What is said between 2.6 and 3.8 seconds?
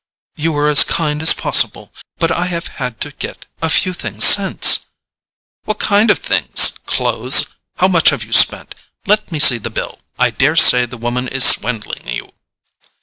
had to get a